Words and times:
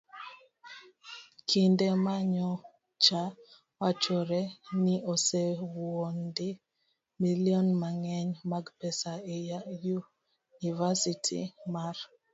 Kinde 1.49 1.87
ma 2.05 2.15
nyocha 2.33 3.21
wachore 3.81 4.41
ni 4.83 4.95
osewuondi 5.11 6.49
milion 7.21 7.67
mang'eny 7.81 8.29
mag 8.51 8.65
pesa 8.79 9.11
e 9.35 9.35
yunivasiti 9.85 11.39
mar 11.73 11.95